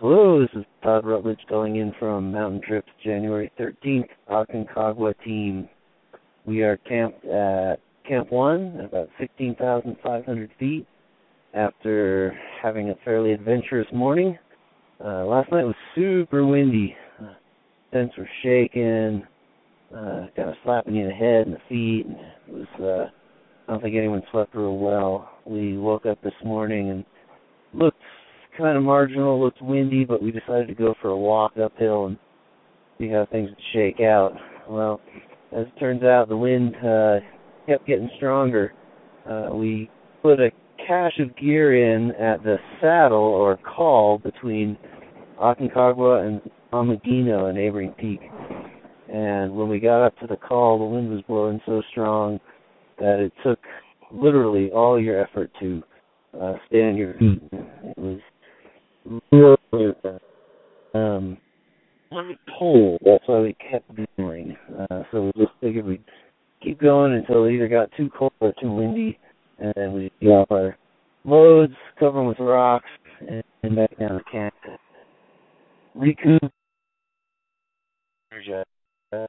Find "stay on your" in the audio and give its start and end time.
56.68-57.14